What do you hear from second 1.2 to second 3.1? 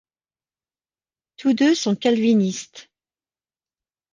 Tous deux sont calvinistes.